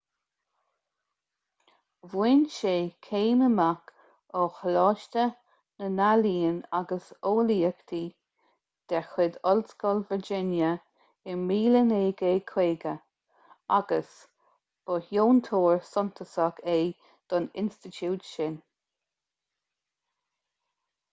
bhain 2.13 2.39
sé 2.53 2.71
céim 3.07 3.41
amach 3.47 3.91
ó 4.39 4.45
choláiste 4.59 5.25
na 5.81 5.89
n-ealaíon 5.97 6.55
& 6.79 7.33
eolaíochtaí 7.33 7.99
de 8.93 9.03
chuid 9.11 9.37
ollscoil 9.53 10.01
virginia 10.15 10.71
i 11.33 11.37
1950 11.43 12.97
agus 13.79 14.11
ba 14.89 14.97
dheontóir 15.11 15.87
suntasach 15.93 16.65
é 16.79 16.81
don 17.35 17.49
institiúid 17.65 18.27
sin 18.35 18.59